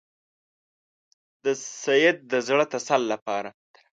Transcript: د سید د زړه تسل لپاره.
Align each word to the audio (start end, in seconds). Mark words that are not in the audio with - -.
د 1.43 1.45
سید 1.83 2.17
د 2.31 2.33
زړه 2.47 2.65
تسل 2.73 3.01
لپاره. 3.13 3.49